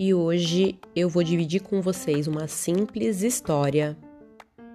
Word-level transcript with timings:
e 0.00 0.14
hoje 0.14 0.78
eu 0.96 1.10
vou 1.10 1.22
dividir 1.22 1.60
com 1.60 1.82
vocês 1.82 2.26
uma 2.26 2.48
simples 2.48 3.20
história 3.20 3.94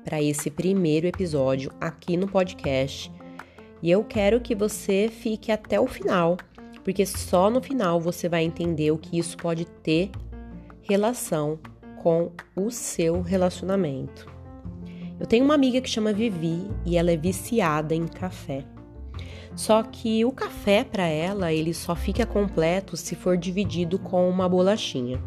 para 0.03 0.21
esse 0.21 0.51
primeiro 0.51 1.07
episódio 1.07 1.71
aqui 1.81 2.15
no 2.15 2.27
podcast. 2.27 3.11
E 3.81 3.89
eu 3.89 4.03
quero 4.03 4.39
que 4.39 4.53
você 4.53 5.09
fique 5.11 5.51
até 5.51 5.79
o 5.79 5.87
final, 5.87 6.37
porque 6.83 7.07
só 7.07 7.49
no 7.49 7.59
final 7.59 7.99
você 7.99 8.29
vai 8.29 8.43
entender 8.43 8.91
o 8.91 8.99
que 8.99 9.17
isso 9.17 9.35
pode 9.35 9.65
ter 9.65 10.11
relação 10.83 11.57
com 12.03 12.31
o 12.55 12.69
seu 12.69 13.23
relacionamento. 13.23 14.31
Eu 15.19 15.25
tenho 15.25 15.43
uma 15.43 15.55
amiga 15.55 15.81
que 15.81 15.89
chama 15.89 16.13
Vivi 16.13 16.69
e 16.85 16.97
ela 16.97 17.09
é 17.09 17.17
viciada 17.17 17.95
em 17.95 18.05
café. 18.05 18.63
Só 19.55 19.81
que 19.83 20.25
o 20.25 20.31
café 20.31 20.83
para 20.83 21.07
ela, 21.07 21.53
ele 21.53 21.73
só 21.73 21.95
fica 21.95 22.25
completo 22.25 22.97
se 22.97 23.15
for 23.15 23.37
dividido 23.37 23.97
com 23.97 24.29
uma 24.29 24.49
bolachinha. 24.49 25.21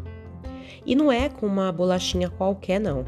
E 0.85 0.95
não 0.95 1.11
é 1.11 1.29
com 1.29 1.45
uma 1.45 1.71
bolachinha 1.71 2.29
qualquer 2.29 2.79
não. 2.79 3.05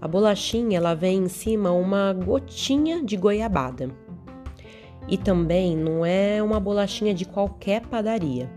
A 0.00 0.06
bolachinha 0.06 0.78
ela 0.78 0.94
vem 0.94 1.24
em 1.24 1.28
cima 1.28 1.72
uma 1.72 2.12
gotinha 2.12 3.02
de 3.04 3.16
goiabada. 3.16 3.90
E 5.08 5.16
também 5.18 5.76
não 5.76 6.06
é 6.06 6.42
uma 6.42 6.60
bolachinha 6.60 7.12
de 7.12 7.24
qualquer 7.24 7.82
padaria. 7.86 8.50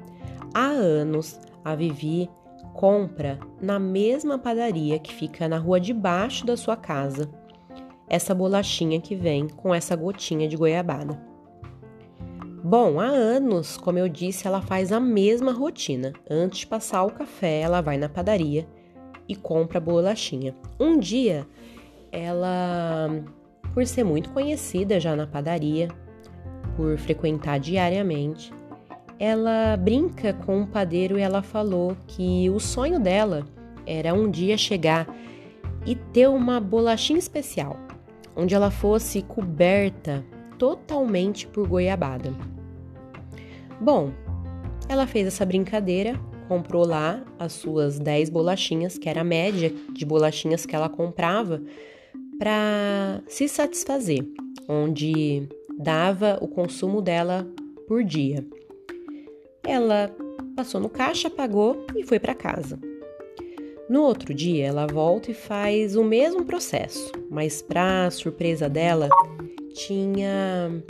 Há 0.54 0.68
anos 0.68 1.40
a 1.64 1.76
Vivi 1.76 2.30
compra 2.74 3.40
na 3.62 3.80
mesma 3.80 4.38
padaria 4.38 5.00
que 5.00 5.14
fica 5.14 5.48
na 5.48 5.58
rua 5.58 5.80
de 5.80 5.94
baixo 5.94 6.46
da 6.46 6.56
sua 6.56 6.76
casa 6.76 7.30
essa 8.08 8.36
bolachinha 8.36 9.02
que 9.02 9.16
vem 9.16 9.48
com 9.48 9.74
essa 9.74 9.96
gotinha 9.96 10.48
de 10.48 10.56
goiabada. 10.56 11.20
Bom, 12.68 13.00
há 13.00 13.06
anos, 13.06 13.78
como 13.78 14.00
eu 14.00 14.10
disse, 14.10 14.48
ela 14.48 14.60
faz 14.60 14.92
a 14.92 15.00
mesma 15.00 15.52
rotina. 15.52 16.14
Antes 16.28 16.62
de 16.62 16.66
passar 16.66 17.04
o 17.04 17.12
café, 17.12 17.60
ela 17.60 17.80
vai 17.80 17.96
na 17.96 18.10
padaria 18.10 18.68
e 19.30 19.36
compra 19.36 19.80
bolachinha. 19.80 20.56
Um 20.80 20.98
dia, 20.98 21.46
ela, 22.12 23.08
por 23.72 23.86
ser 23.86 24.04
muito 24.04 24.32
conhecida 24.32 25.00
já 25.00 25.16
na 25.16 25.28
padaria, 25.28 25.90
por 26.76 26.98
frequentar 26.98 27.60
diariamente, 27.60 28.52
ela 29.20 29.78
brinca 29.78 30.34
com 30.34 30.64
o 30.64 30.68
padeiro 30.68 31.20
e 31.20 31.22
ela 31.22 31.44
falou 31.44 31.96
que 32.08 32.50
o 32.50 32.60
sonho 32.60 33.00
dela 33.00 33.46
era 33.86 34.12
um 34.12 34.28
dia 34.28 34.58
chegar 34.58 35.08
e 35.86 35.94
ter 35.94 36.28
uma 36.28 36.60
bolachinha 36.60 37.20
especial, 37.20 37.78
onde 38.36 38.56
ela 38.56 38.72
fosse 38.72 39.22
coberta 39.22 40.26
totalmente 40.58 41.46
por 41.46 41.68
goiabada. 41.68 42.55
Bom, 43.80 44.12
ela 44.90 45.06
fez 45.06 45.28
essa 45.28 45.46
brincadeira 45.46 46.20
comprou 46.48 46.86
lá 46.86 47.24
as 47.40 47.54
suas 47.54 48.00
10 48.00 48.30
bolachinhas, 48.30 48.98
que 48.98 49.10
era 49.10 49.22
a 49.22 49.24
média 49.24 49.74
de 49.92 50.06
bolachinhas 50.06 50.66
que 50.66 50.76
ela 50.76 50.90
comprava, 50.90 51.62
para 52.38 53.22
se 53.28 53.48
satisfazer, 53.48 54.26
onde 54.68 55.48
dava 55.78 56.38
o 56.42 56.48
consumo 56.48 57.02
dela 57.02 57.48
por 57.88 58.04
dia. 58.04 58.46
Ela 59.64 60.12
passou 60.56 60.80
no 60.80 60.90
caixa, 60.90 61.30
pagou 61.30 61.86
e 61.96 62.04
foi 62.04 62.20
para 62.20 62.36
casa. 62.36 62.80
No 63.90 64.02
outro 64.02 64.34
dia, 64.34 64.66
ela 64.66 64.88
volta 64.88 65.32
e 65.32 65.34
faz 65.34 65.96
o 65.96 66.04
mesmo 66.04 66.44
processo, 66.44 67.12
mas 67.30 67.62
para 67.62 68.10
surpresa 68.10 68.68
dela, 68.68 69.10
tinha 69.74 70.84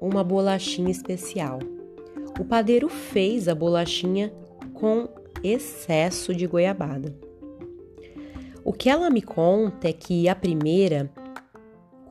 uma 0.00 0.24
bolachinha 0.24 0.90
especial. 0.90 1.58
O 2.38 2.44
padeiro 2.44 2.88
fez 2.88 3.48
a 3.48 3.54
bolachinha 3.54 4.32
com 4.74 5.08
excesso 5.42 6.34
de 6.34 6.46
goiabada. 6.46 7.14
O 8.64 8.72
que 8.72 8.88
ela 8.88 9.10
me 9.10 9.20
conta 9.20 9.88
é 9.88 9.92
que 9.92 10.28
a 10.28 10.34
primeira, 10.34 11.10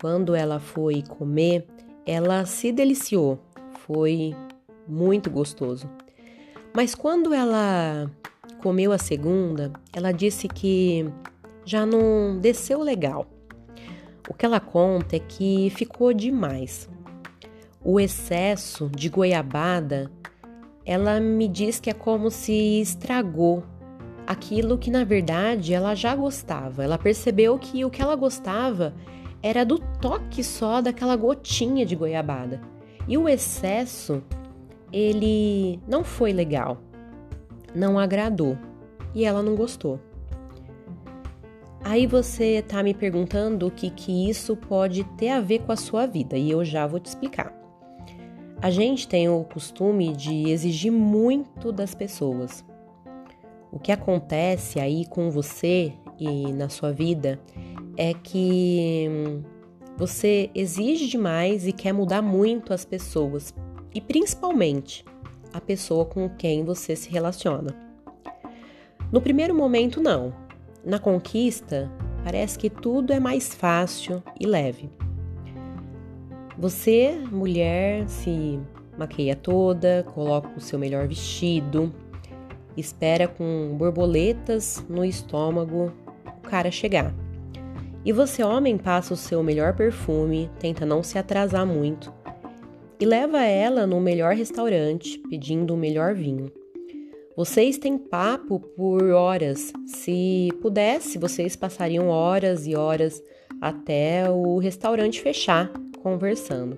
quando 0.02 0.36
ela 0.36 0.60
foi 0.60 1.02
comer, 1.02 1.66
ela 2.06 2.46
se 2.46 2.72
deliciou, 2.72 3.40
foi 3.86 4.36
muito 4.88 5.30
gostoso. 5.30 5.90
Mas 6.74 6.94
quando 6.94 7.34
ela 7.34 8.10
comeu 8.62 8.92
a 8.92 8.98
segunda, 8.98 9.72
ela 9.94 10.12
disse 10.12 10.48
que 10.48 11.06
já 11.66 11.86
não 11.86 12.38
desceu 12.40 12.80
legal. 12.82 13.26
O 14.30 14.34
que 14.34 14.46
ela 14.46 14.60
conta 14.60 15.16
é 15.16 15.20
que 15.20 15.70
ficou 15.72 16.14
demais. 16.14 16.90
O 17.84 18.00
excesso 18.00 18.90
de 18.90 19.10
goiabada 19.10 20.12
ela 20.86 21.20
me 21.20 21.48
diz 21.48 21.80
que 21.80 21.90
é 21.90 21.94
como 21.94 22.32
se 22.32 22.82
estragou 22.82 23.64
aquilo 24.26 24.78
que 24.78 24.90
na 24.90 25.04
verdade 25.04 25.74
ela 25.74 25.94
já 25.96 26.16
gostava. 26.16 26.84
Ela 26.84 26.98
percebeu 26.98 27.58
que 27.60 27.84
o 27.86 27.90
que 27.90 28.02
ela 28.02 28.16
gostava 28.16 28.94
era 29.44 29.66
do 29.66 29.80
toque 30.00 30.44
só 30.44 30.82
daquela 30.82 31.16
gotinha 31.16 31.86
de 31.86 31.96
goiabada. 31.96 32.62
E 33.08 33.18
o 33.18 33.28
excesso, 33.28 34.24
ele 34.92 35.80
não 35.88 36.04
foi 36.04 36.32
legal, 36.32 36.82
não 37.74 37.98
agradou 37.98 38.58
e 39.14 39.26
ela 39.26 39.42
não 39.42 39.56
gostou. 39.56 40.00
Aí 41.84 42.06
você 42.06 42.62
tá 42.62 42.84
me 42.84 42.94
perguntando 42.94 43.66
o 43.66 43.72
que, 43.72 43.90
que 43.90 44.30
isso 44.30 44.56
pode 44.56 45.04
ter 45.18 45.30
a 45.30 45.42
ver 45.42 45.60
com 45.60 45.72
a 45.72 45.76
sua 45.76 46.06
vida 46.06 46.38
e 46.38 46.52
eu 46.52 46.64
já 46.64 46.86
vou 46.86 47.00
te 47.00 47.08
explicar. 47.08 47.61
A 48.62 48.70
gente 48.70 49.08
tem 49.08 49.28
o 49.28 49.44
costume 49.44 50.16
de 50.16 50.52
exigir 50.52 50.92
muito 50.92 51.72
das 51.72 51.96
pessoas. 51.96 52.64
O 53.72 53.80
que 53.80 53.92
acontece 53.92 54.80
aí 54.80 55.04
com 55.08 55.32
você 55.32 55.94
e 56.20 56.54
na 56.54 56.70
sua 56.70 56.92
vida 56.92 57.42
é 57.98 58.14
que 58.14 59.10
você 59.98 60.52
exige 60.54 61.08
demais 61.08 61.66
e 61.66 61.72
quer 61.72 61.92
mudar 61.92 62.22
muito 62.22 62.72
as 62.72 62.86
pessoas, 62.86 63.52
e 63.96 64.00
principalmente 64.00 65.04
a 65.52 65.60
pessoa 65.60 66.06
com 66.06 66.30
quem 66.30 66.64
você 66.64 66.96
se 66.96 67.10
relaciona. 67.10 67.76
No 69.12 69.22
primeiro 69.22 69.56
momento, 69.56 70.00
não. 70.00 70.36
Na 70.86 71.00
conquista, 71.00 71.92
parece 72.24 72.60
que 72.60 72.70
tudo 72.70 73.12
é 73.12 73.20
mais 73.20 73.56
fácil 73.56 74.22
e 74.40 74.46
leve. 74.46 74.88
Você, 76.58 77.18
mulher, 77.32 78.08
se 78.08 78.60
maqueia 78.98 79.36
toda, 79.36 80.06
coloca 80.14 80.50
o 80.58 80.62
seu 80.62 80.78
melhor 80.78 81.08
vestido, 81.08 81.94
espera 82.76 83.28
com 83.28 83.76
borboletas 83.78 84.86
no 84.90 85.04
estômago 85.06 85.92
o 86.26 86.42
cara 86.42 86.70
chegar. 86.70 87.14
E 88.04 88.12
você, 88.12 88.44
homem, 88.44 88.78
passa 88.78 89.14
o 89.14 89.18
seu 89.18 89.42
melhor 89.44 89.76
perfume, 89.76 90.50
tenta 90.60 90.86
não 90.86 91.04
se 91.04 91.18
atrasar 91.18 91.66
muito 91.66 92.12
e 93.00 93.06
leva 93.06 93.44
ela 93.44 93.88
no 93.88 94.00
melhor 94.00 94.36
restaurante, 94.36 95.20
pedindo 95.30 95.74
o 95.74 95.78
melhor 95.78 96.14
vinho. 96.14 96.52
Vocês 97.36 97.78
têm 97.78 97.98
papo 97.98 98.60
por 98.60 99.04
horas. 99.12 99.72
Se 99.86 100.50
pudesse, 100.62 101.18
vocês 101.18 101.56
passariam 101.56 102.10
horas 102.10 102.68
e 102.68 102.76
horas 102.76 103.24
até 103.60 104.30
o 104.30 104.58
restaurante 104.58 105.22
fechar 105.22 105.72
conversando. 106.02 106.78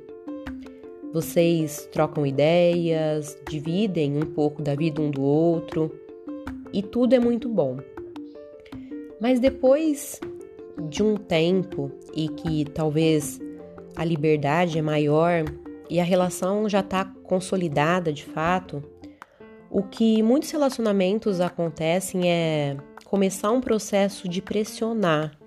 Vocês 1.13 1.87
trocam 1.91 2.25
ideias, 2.25 3.37
dividem 3.47 4.17
um 4.17 4.25
pouco 4.25 4.61
da 4.61 4.75
vida 4.75 5.01
um 5.01 5.11
do 5.11 5.21
outro 5.21 5.91
e 6.71 6.81
tudo 6.81 7.13
é 7.13 7.19
muito 7.19 7.47
bom. 7.47 7.77
Mas 9.21 9.39
depois 9.39 10.19
de 10.89 11.03
um 11.03 11.15
tempo 11.15 11.91
e 12.15 12.27
que 12.29 12.65
talvez 12.65 13.39
a 13.95 14.03
liberdade 14.03 14.79
é 14.79 14.81
maior 14.81 15.45
e 15.89 15.99
a 15.99 16.03
relação 16.03 16.67
já 16.67 16.79
está 16.79 17.05
consolidada 17.23 18.11
de 18.11 18.25
fato, 18.25 18.83
o 19.69 19.83
que 19.83 20.23
muitos 20.23 20.49
relacionamentos 20.49 21.39
acontecem 21.39 22.29
é 22.29 22.75
começar 23.05 23.51
um 23.51 23.61
processo 23.61 24.27
de 24.27 24.41
pressionar, 24.41 25.37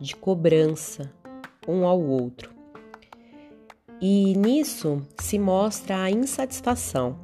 de 0.00 0.14
cobrança 0.14 1.12
um 1.66 1.84
ao 1.86 2.00
outro. 2.00 2.59
E 4.00 4.34
nisso 4.34 5.02
se 5.18 5.38
mostra 5.38 6.02
a 6.02 6.10
insatisfação. 6.10 7.18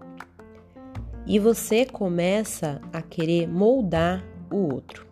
E 1.27 1.39
você 1.39 1.87
começa 1.87 2.81
a 2.93 3.01
querer 3.01 3.49
moldar 3.49 4.23
o 4.51 4.75
outro. 4.75 5.07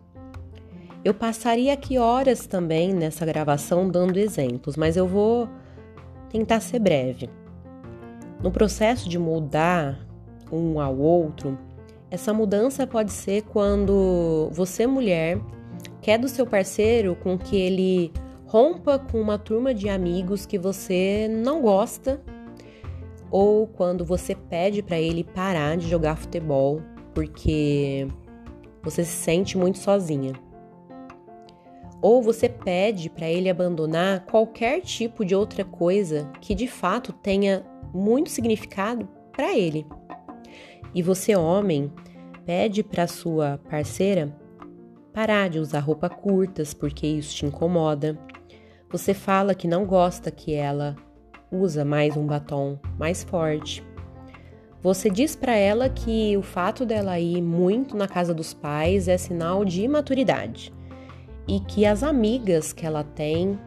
Eu 1.03 1.13
passaria 1.13 1.73
aqui 1.73 1.97
horas 1.97 2.45
também 2.45 2.93
nessa 2.93 3.25
gravação 3.25 3.89
dando 3.89 4.17
exemplos, 4.17 4.77
mas 4.77 4.95
eu 4.95 5.07
vou 5.07 5.49
tentar 6.29 6.59
ser 6.59 6.79
breve. 6.79 7.29
No 8.41 8.51
processo 8.51 9.09
de 9.09 9.17
moldar 9.17 9.99
um 10.51 10.79
ao 10.79 10.97
outro, 10.97 11.57
essa 12.11 12.33
mudança 12.33 12.85
pode 12.85 13.11
ser 13.11 13.41
quando 13.43 14.49
você, 14.51 14.85
mulher, 14.85 15.39
quer 16.01 16.19
do 16.19 16.27
seu 16.27 16.45
parceiro 16.45 17.15
com 17.15 17.37
que 17.37 17.55
ele 17.55 18.11
rompa 18.45 18.99
com 18.99 19.19
uma 19.19 19.37
turma 19.37 19.73
de 19.73 19.89
amigos 19.89 20.45
que 20.45 20.57
você 20.57 21.27
não 21.29 21.61
gosta, 21.61 22.21
ou 23.31 23.67
quando 23.67 24.05
você 24.05 24.35
pede 24.35 24.81
para 24.81 24.99
ele 24.99 25.23
parar 25.23 25.75
de 25.77 25.87
jogar 25.87 26.15
futebol 26.15 26.81
porque 27.13 28.07
você 28.83 29.03
se 29.03 29.11
sente 29.11 29.57
muito 29.57 29.79
sozinha. 29.79 30.33
Ou 32.01 32.21
você 32.21 32.47
pede 32.47 33.09
para 33.09 33.27
ele 33.27 33.49
abandonar 33.49 34.25
qualquer 34.25 34.81
tipo 34.81 35.25
de 35.25 35.33
outra 35.33 35.63
coisa 35.63 36.29
que 36.39 36.53
de 36.53 36.67
fato 36.67 37.11
tenha 37.11 37.65
muito 37.93 38.29
significado 38.29 39.07
para 39.31 39.57
ele. 39.57 39.87
E 40.93 41.01
você, 41.01 41.35
homem, 41.35 41.91
pede 42.45 42.83
para 42.83 43.07
sua 43.07 43.59
parceira 43.69 44.37
parar 45.11 45.49
de 45.49 45.59
usar 45.59 45.79
roupa 45.79 46.09
curtas 46.09 46.73
porque 46.73 47.07
isso 47.07 47.33
te 47.35 47.45
incomoda. 47.45 48.19
Você 48.95 49.13
fala 49.13 49.53
que 49.53 49.67
não 49.67 49.85
gosta 49.85 50.31
que 50.31 50.53
ela 50.53 50.95
usa 51.51 51.83
mais 51.83 52.15
um 52.15 52.25
batom 52.25 52.79
mais 52.97 53.25
forte. 53.25 53.83
Você 54.81 55.09
diz 55.09 55.35
para 55.35 55.53
ela 55.53 55.89
que 55.89 56.37
o 56.37 56.41
fato 56.41 56.85
dela 56.85 57.19
ir 57.19 57.41
muito 57.41 57.97
na 57.97 58.07
casa 58.07 58.33
dos 58.33 58.53
pais 58.53 59.09
é 59.09 59.17
sinal 59.17 59.65
de 59.65 59.81
imaturidade 59.81 60.73
e 61.45 61.59
que 61.59 61.85
as 61.85 62.03
amigas 62.03 62.71
que 62.71 62.85
ela 62.85 63.03
tem 63.03 63.59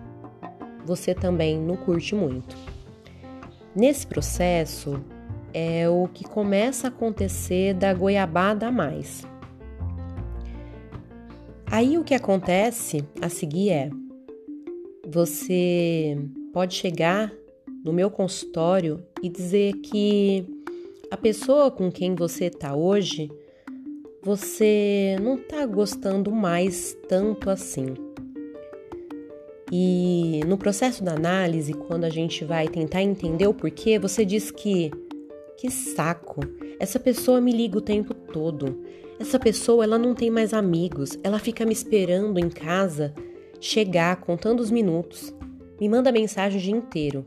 você 0.86 1.14
também 1.14 1.60
não 1.60 1.76
curte 1.76 2.14
muito. 2.14 2.56
Nesse 3.76 4.06
processo 4.06 4.98
é 5.52 5.86
o 5.90 6.08
que 6.08 6.24
começa 6.24 6.86
a 6.86 6.88
acontecer 6.88 7.74
da 7.74 7.92
goiabada 7.92 8.68
a 8.68 8.72
mais. 8.72 9.26
Aí 11.70 11.98
o 11.98 12.02
que 12.02 12.14
acontece 12.14 13.06
a 13.20 13.28
seguir 13.28 13.68
é: 13.68 13.90
você 15.10 16.18
pode 16.52 16.74
chegar 16.74 17.32
no 17.82 17.92
meu 17.92 18.10
consultório 18.10 19.02
e 19.22 19.28
dizer 19.28 19.72
que 19.76 20.44
a 21.10 21.16
pessoa 21.16 21.70
com 21.70 21.90
quem 21.90 22.14
você 22.14 22.46
está 22.46 22.76
hoje, 22.76 23.30
você 24.22 25.16
não 25.22 25.36
está 25.36 25.64
gostando 25.64 26.30
mais 26.30 26.94
tanto 27.08 27.48
assim. 27.48 27.94
E 29.72 30.40
no 30.46 30.58
processo 30.58 31.02
da 31.02 31.12
análise, 31.12 31.72
quando 31.72 32.04
a 32.04 32.10
gente 32.10 32.44
vai 32.44 32.68
tentar 32.68 33.02
entender 33.02 33.46
o 33.46 33.54
porquê, 33.54 33.98
você 33.98 34.24
diz 34.24 34.50
que 34.50 34.90
que 35.56 35.70
saco. 35.70 36.40
Essa 36.78 37.00
pessoa 37.00 37.40
me 37.40 37.50
liga 37.50 37.78
o 37.78 37.82
tempo 37.82 38.14
todo. 38.14 38.80
Essa 39.18 39.40
pessoa, 39.40 39.82
ela 39.82 39.98
não 39.98 40.14
tem 40.14 40.30
mais 40.30 40.54
amigos. 40.54 41.18
Ela 41.24 41.40
fica 41.40 41.66
me 41.66 41.72
esperando 41.72 42.38
em 42.38 42.48
casa 42.48 43.12
chegar 43.60 44.16
contando 44.16 44.60
os 44.60 44.70
minutos. 44.70 45.34
Me 45.80 45.88
manda 45.88 46.12
mensagem 46.12 46.58
o 46.58 46.62
dia 46.62 46.76
inteiro. 46.76 47.26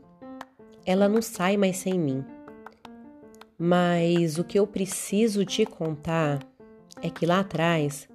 Ela 0.84 1.08
não 1.08 1.22
sai 1.22 1.56
mais 1.56 1.78
sem 1.78 1.98
mim. 1.98 2.24
Mas 3.58 4.38
o 4.38 4.44
que 4.44 4.58
eu 4.58 4.66
preciso 4.66 5.44
te 5.44 5.64
contar 5.64 6.40
é 7.00 7.08
que 7.08 7.26
lá 7.26 7.40
atrás 7.40 8.08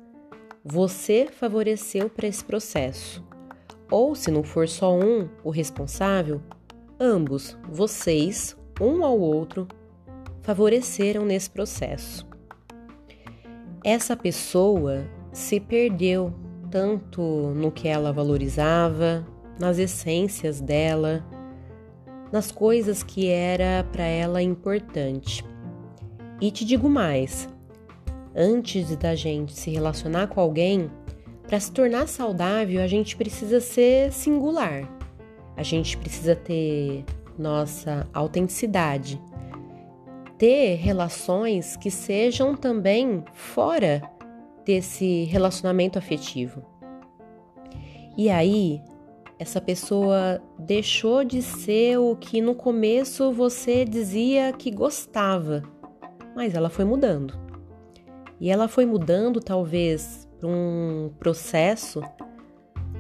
você 0.63 1.27
favoreceu 1.31 2.09
para 2.09 2.27
esse 2.27 2.43
processo. 2.43 3.23
Ou 3.89 4.15
se 4.15 4.29
não 4.29 4.43
for 4.43 4.67
só 4.67 4.93
um 4.93 5.29
o 5.43 5.49
responsável, 5.49 6.41
ambos, 6.99 7.57
vocês, 7.69 8.57
um 8.81 9.03
ao 9.05 9.17
outro, 9.17 9.67
favoreceram 10.41 11.25
nesse 11.25 11.49
processo. 11.49 12.27
Essa 13.83 14.17
pessoa 14.17 15.05
se 15.31 15.59
perdeu 15.59 16.33
tanto 16.69 17.21
no 17.55 17.71
que 17.71 17.87
ela 17.87 18.11
valorizava, 18.11 19.25
nas 19.59 19.77
essências 19.79 20.61
dela, 20.61 21.25
nas 22.31 22.51
coisas 22.51 23.03
que 23.03 23.27
era 23.27 23.85
para 23.91 24.03
ela 24.03 24.41
importante. 24.41 25.45
E 26.39 26.51
te 26.51 26.65
digo 26.65 26.89
mais: 26.89 27.49
antes 28.35 28.95
da 28.95 29.15
gente 29.15 29.53
se 29.53 29.71
relacionar 29.71 30.27
com 30.27 30.39
alguém, 30.39 30.91
para 31.47 31.59
se 31.59 31.71
tornar 31.71 32.07
saudável, 32.07 32.81
a 32.81 32.87
gente 32.87 33.15
precisa 33.15 33.59
ser 33.59 34.11
singular. 34.11 34.87
A 35.55 35.63
gente 35.63 35.97
precisa 35.97 36.35
ter 36.35 37.03
nossa 37.37 38.07
autenticidade, 38.13 39.19
ter 40.37 40.75
relações 40.75 41.75
que 41.75 41.89
sejam 41.89 42.55
também 42.55 43.23
fora 43.33 44.01
desse 44.67 45.23
relacionamento 45.23 45.97
afetivo. 45.97 46.61
E 48.17 48.29
aí, 48.29 48.81
essa 49.39 49.61
pessoa 49.61 50.41
deixou 50.59 51.23
de 51.23 51.41
ser 51.41 51.97
o 51.97 52.17
que 52.17 52.41
no 52.41 52.53
começo 52.53 53.31
você 53.31 53.85
dizia 53.85 54.51
que 54.51 54.69
gostava, 54.69 55.63
mas 56.35 56.53
ela 56.53 56.69
foi 56.69 56.83
mudando. 56.83 57.33
E 58.41 58.49
ela 58.49 58.67
foi 58.67 58.85
mudando, 58.85 59.39
talvez, 59.39 60.27
para 60.37 60.49
um 60.49 61.11
processo 61.17 62.01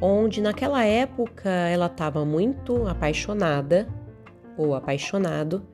onde 0.01 0.41
naquela 0.41 0.85
época 0.85 1.49
ela 1.49 1.87
estava 1.87 2.23
muito 2.23 2.87
apaixonada 2.87 3.87
ou 4.55 4.73
apaixonado 4.73 5.67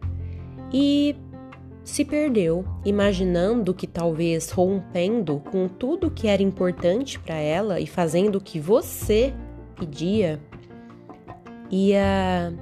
e 0.74 1.16
se 1.84 2.06
perdeu, 2.06 2.66
imaginando 2.86 3.74
que 3.74 3.86
talvez 3.86 4.50
rompendo 4.50 5.42
com 5.52 5.68
tudo 5.68 6.10
que 6.10 6.28
era 6.28 6.42
importante 6.42 7.20
para 7.20 7.36
ela 7.36 7.80
e 7.80 7.86
fazendo 7.86 8.38
o 8.38 8.42
que 8.42 8.60
você 8.60 9.34
pedia, 9.78 10.40
ia 11.70 12.54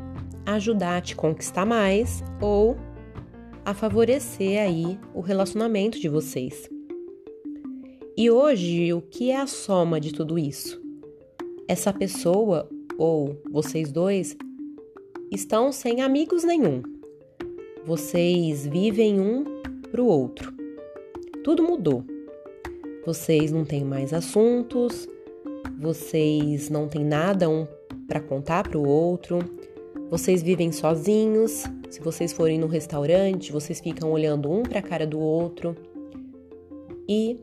ajudar 0.46 0.98
a 0.98 1.02
te 1.02 1.16
conquistar 1.16 1.66
mais 1.66 2.24
ou 2.42 2.76
a 3.64 3.74
favorecer 3.74 4.60
aí 4.60 5.00
o 5.14 5.22
relacionamento 5.22 6.00
de 6.00 6.10
vocês. 6.10 6.68
E 8.18 8.30
hoje, 8.30 8.92
o 8.94 9.02
que 9.02 9.32
é 9.32 9.38
a 9.38 9.48
soma 9.48 10.00
de 10.00 10.12
tudo 10.12 10.38
isso? 10.38 10.82
Essa 11.68 11.94
pessoa 11.94 12.68
ou 12.98 13.40
vocês 13.50 13.92
dois 13.92 14.36
estão 15.32 15.72
sem 15.72 16.02
amigos 16.02 16.44
nenhum. 16.44 16.82
Vocês 17.86 18.68
vivem 18.68 19.20
um 19.20 19.44
para 19.92 20.02
o 20.02 20.06
outro. 20.06 20.54
Tudo 21.44 21.64
mudou. 21.64 22.04
Vocês 23.04 23.52
não 23.52 23.66
têm 23.66 23.84
mais 23.84 24.14
assuntos, 24.14 25.10
vocês 25.80 26.70
não 26.70 26.88
têm 26.88 27.04
nada 27.04 27.50
um 27.50 27.68
para 28.08 28.20
contar 28.20 28.70
para 28.70 28.78
o 28.78 28.88
outro, 28.88 29.40
vocês 30.12 30.44
vivem 30.44 30.72
sozinhos. 30.72 31.64
Se 31.90 32.00
vocês 32.02 32.32
forem 32.32 32.60
no 32.60 32.68
restaurante, 32.68 33.52
vocês 33.52 33.82
ficam 33.82 34.12
olhando 34.12 34.52
um 34.52 34.62
para 34.62 34.80
a 34.80 34.84
cara 34.84 35.08
do 35.08 35.20
outro 35.20 35.76
e 37.10 37.40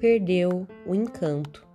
perdeu 0.00 0.66
o 0.86 0.94
encanto. 0.94 1.66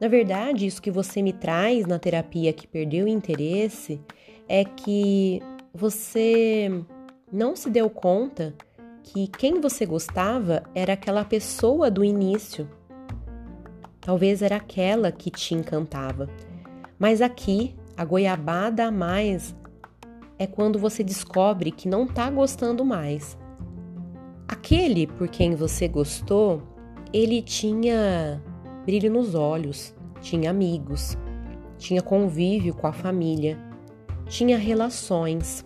Na 0.00 0.06
verdade, 0.06 0.66
isso 0.66 0.80
que 0.80 0.90
você 0.90 1.20
me 1.20 1.32
traz 1.32 1.84
na 1.84 1.98
terapia 1.98 2.52
que 2.52 2.66
perdeu 2.66 3.06
o 3.06 3.08
interesse 3.08 4.00
é 4.48 4.64
que 4.64 5.42
você 5.74 6.70
não 7.32 7.54
se 7.54 7.70
deu 7.70 7.88
conta 7.88 8.54
que 9.02 9.26
quem 9.26 9.60
você 9.60 9.86
gostava 9.86 10.62
era 10.74 10.92
aquela 10.94 11.24
pessoa 11.24 11.90
do 11.90 12.04
início. 12.04 12.68
Talvez 14.00 14.42
era 14.42 14.56
aquela 14.56 15.12
que 15.12 15.30
te 15.30 15.54
encantava. 15.54 16.28
Mas 16.98 17.20
aqui, 17.22 17.74
a 17.96 18.04
goiabada 18.04 18.86
a 18.86 18.90
mais 18.90 19.54
é 20.38 20.46
quando 20.46 20.78
você 20.78 21.04
descobre 21.04 21.70
que 21.70 21.88
não 21.88 22.06
tá 22.06 22.30
gostando 22.30 22.84
mais. 22.84 23.38
Aquele 24.48 25.06
por 25.06 25.28
quem 25.28 25.54
você 25.54 25.86
gostou, 25.86 26.62
ele 27.12 27.42
tinha 27.42 28.42
brilho 28.84 29.10
nos 29.12 29.34
olhos, 29.34 29.94
tinha 30.20 30.50
amigos, 30.50 31.16
tinha 31.78 32.02
convívio 32.02 32.74
com 32.74 32.86
a 32.86 32.92
família, 32.92 33.58
tinha 34.26 34.58
relações. 34.58 35.64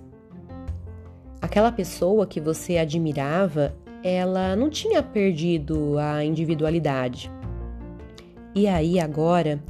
Aquela 1.45 1.71
pessoa 1.71 2.27
que 2.27 2.41
você 2.41 2.79
admirava, 2.79 3.77
ela 4.03 4.57
não 4.57 4.71
tinha 4.71 5.03
perdido 5.03 5.99
a 5.99 6.25
individualidade. 6.25 7.31
E 8.55 8.67
aí 8.67 8.99
agora, 8.99 9.63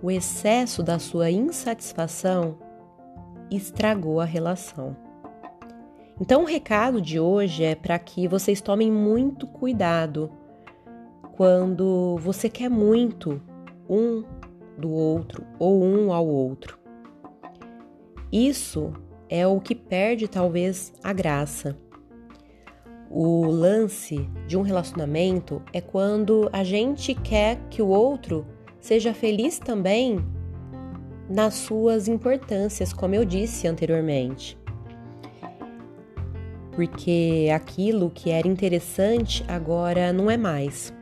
o 0.00 0.12
excesso 0.12 0.80
da 0.80 1.00
sua 1.00 1.28
insatisfação 1.28 2.56
estragou 3.50 4.20
a 4.20 4.24
relação. 4.24 4.96
Então, 6.20 6.42
o 6.42 6.46
recado 6.46 7.02
de 7.02 7.18
hoje 7.18 7.64
é 7.64 7.74
para 7.74 7.98
que 7.98 8.28
vocês 8.28 8.60
tomem 8.60 8.88
muito 8.88 9.44
cuidado 9.44 10.30
quando 11.36 12.16
você 12.18 12.48
quer 12.48 12.70
muito 12.70 13.42
um 13.90 14.22
do 14.78 14.92
outro 14.92 15.44
ou 15.58 15.82
um 15.82 16.12
ao 16.12 16.28
outro. 16.28 16.78
Isso 18.30 18.92
é 19.28 19.46
o 19.46 19.60
que 19.60 19.74
perde 19.74 20.28
talvez 20.28 20.92
a 21.02 21.12
graça. 21.12 21.76
O 23.10 23.46
lance 23.46 24.28
de 24.46 24.56
um 24.56 24.62
relacionamento 24.62 25.62
é 25.72 25.80
quando 25.80 26.48
a 26.52 26.62
gente 26.62 27.14
quer 27.14 27.58
que 27.70 27.80
o 27.80 27.88
outro 27.88 28.46
seja 28.80 29.14
feliz 29.14 29.58
também 29.58 30.18
nas 31.28 31.54
suas 31.54 32.08
importâncias, 32.08 32.92
como 32.92 33.14
eu 33.14 33.24
disse 33.24 33.66
anteriormente. 33.66 34.58
Porque 36.72 37.48
aquilo 37.54 38.10
que 38.10 38.30
era 38.30 38.46
interessante 38.46 39.44
agora 39.48 40.12
não 40.12 40.30
é 40.30 40.36
mais. 40.36 40.92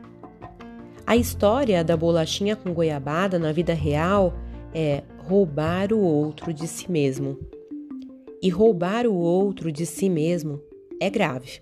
A 1.05 1.15
história 1.15 1.83
da 1.83 1.95
bolachinha 1.95 2.55
com 2.55 2.73
goiabada 2.73 3.37
na 3.37 3.51
vida 3.51 3.73
real 3.73 4.33
é 4.73 5.03
roubar 5.19 5.93
o 5.93 5.99
outro 5.99 6.53
de 6.53 6.67
si 6.67 6.91
mesmo. 6.91 7.37
E 8.41 8.49
roubar 8.49 9.07
o 9.07 9.15
outro 9.15 9.71
de 9.71 9.85
si 9.85 10.09
mesmo 10.09 10.61
é 10.99 11.09
grave. 11.09 11.61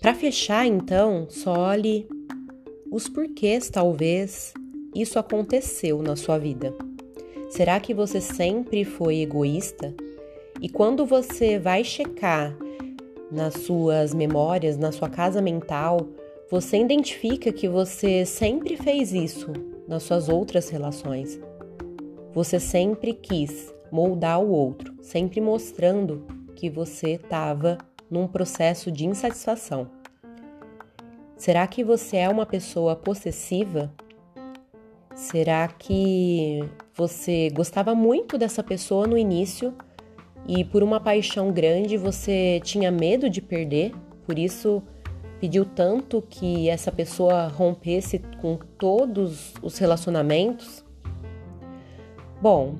Para 0.00 0.14
fechar, 0.14 0.66
então, 0.66 1.26
só 1.28 1.52
olhe 1.52 2.06
os 2.90 3.08
porquês, 3.08 3.68
talvez, 3.68 4.54
isso 4.94 5.18
aconteceu 5.18 6.00
na 6.00 6.14
sua 6.14 6.38
vida. 6.38 6.72
Será 7.50 7.80
que 7.80 7.92
você 7.92 8.20
sempre 8.20 8.84
foi 8.84 9.20
egoísta? 9.20 9.94
E 10.60 10.68
quando 10.68 11.04
você 11.04 11.58
vai 11.58 11.84
checar 11.84 12.56
nas 13.30 13.54
suas 13.54 14.14
memórias, 14.14 14.76
na 14.76 14.92
sua 14.92 15.08
casa 15.08 15.42
mental, 15.42 16.08
você 16.50 16.78
identifica 16.78 17.52
que 17.52 17.68
você 17.68 18.24
sempre 18.24 18.76
fez 18.76 19.12
isso 19.12 19.52
nas 19.88 20.04
suas 20.04 20.28
outras 20.28 20.68
relações. 20.68 21.38
Você 22.32 22.60
sempre 22.60 23.12
quis 23.12 23.74
moldar 23.96 24.38
o 24.42 24.50
outro, 24.50 24.94
sempre 25.00 25.40
mostrando 25.40 26.26
que 26.54 26.68
você 26.68 27.12
estava 27.12 27.78
num 28.10 28.28
processo 28.28 28.92
de 28.92 29.06
insatisfação. 29.06 29.88
Será 31.34 31.66
que 31.66 31.82
você 31.82 32.18
é 32.18 32.28
uma 32.28 32.44
pessoa 32.44 32.94
possessiva? 32.94 33.90
Será 35.14 35.66
que 35.66 36.62
você 36.94 37.48
gostava 37.54 37.94
muito 37.94 38.36
dessa 38.36 38.62
pessoa 38.62 39.06
no 39.06 39.16
início 39.16 39.72
e 40.46 40.62
por 40.62 40.82
uma 40.82 41.00
paixão 41.00 41.50
grande 41.50 41.96
você 41.96 42.60
tinha 42.62 42.90
medo 42.90 43.30
de 43.30 43.40
perder? 43.40 43.94
Por 44.26 44.38
isso 44.38 44.82
pediu 45.40 45.64
tanto 45.64 46.22
que 46.28 46.68
essa 46.68 46.92
pessoa 46.92 47.48
rompesse 47.48 48.18
com 48.42 48.58
todos 48.76 49.54
os 49.62 49.78
relacionamentos? 49.78 50.84
Bom, 52.42 52.76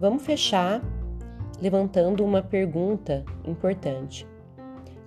vamos 0.00 0.22
fechar 0.22 0.82
levantando 1.60 2.24
uma 2.24 2.42
pergunta 2.42 3.24
importante. 3.44 4.26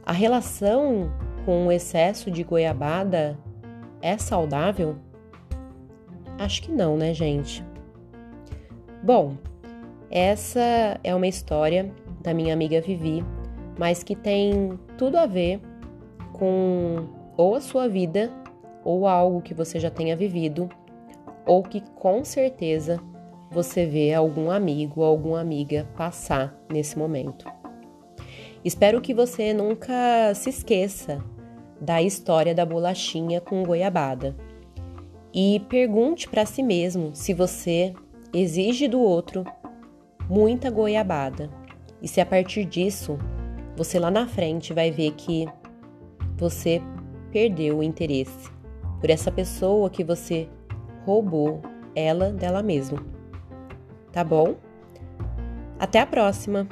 A 0.05 0.11
relação 0.11 1.11
com 1.45 1.67
o 1.67 1.71
excesso 1.71 2.29
de 2.29 2.43
goiabada 2.43 3.37
é 4.01 4.17
saudável? 4.17 4.95
Acho 6.37 6.61
que 6.63 6.71
não, 6.71 6.97
né, 6.97 7.13
gente? 7.13 7.63
Bom, 9.03 9.35
essa 10.09 10.99
é 11.03 11.15
uma 11.15 11.27
história 11.27 11.91
da 12.21 12.33
minha 12.33 12.53
amiga 12.53 12.81
Vivi, 12.81 13.23
mas 13.77 14.03
que 14.03 14.15
tem 14.15 14.77
tudo 14.97 15.17
a 15.17 15.25
ver 15.25 15.61
com 16.33 17.07
ou 17.37 17.55
a 17.55 17.61
sua 17.61 17.87
vida, 17.87 18.31
ou 18.83 19.07
algo 19.07 19.41
que 19.41 19.53
você 19.53 19.79
já 19.79 19.89
tenha 19.89 20.15
vivido, 20.15 20.69
ou 21.45 21.63
que 21.63 21.81
com 21.95 22.23
certeza 22.23 22.99
você 23.51 23.85
vê 23.85 24.13
algum 24.13 24.49
amigo 24.49 25.01
ou 25.01 25.05
alguma 25.05 25.41
amiga 25.41 25.85
passar 25.95 26.57
nesse 26.71 26.97
momento. 26.97 27.45
Espero 28.63 29.01
que 29.01 29.13
você 29.13 29.53
nunca 29.53 30.33
se 30.33 30.49
esqueça 30.49 31.21
da 31.79 32.01
história 32.01 32.55
da 32.55 32.65
bolachinha 32.65 33.41
com 33.41 33.63
goiabada 33.63 34.35
e 35.33 35.59
pergunte 35.67 36.29
para 36.29 36.45
si 36.45 36.63
mesmo 36.63 37.11
se 37.13 37.33
você 37.33 37.93
exige 38.33 38.87
do 38.87 39.01
outro 39.01 39.43
muita 40.29 40.69
goiabada 40.69 41.49
e 42.01 42.07
se 42.07 42.21
a 42.21 42.25
partir 42.25 42.65
disso 42.65 43.17
você 43.75 43.99
lá 43.99 44.11
na 44.11 44.27
frente 44.27 44.73
vai 44.73 44.91
ver 44.91 45.11
que 45.11 45.47
você 46.37 46.81
perdeu 47.31 47.79
o 47.79 47.83
interesse 47.83 48.49
por 48.99 49.09
essa 49.09 49.31
pessoa 49.31 49.89
que 49.89 50.03
você 50.03 50.47
roubou 51.05 51.61
ela 51.95 52.31
dela 52.31 52.61
mesma. 52.61 53.20
Tá 54.11 54.23
bom? 54.23 54.55
Até 55.79 55.99
a 55.99 56.05
próxima! 56.05 56.67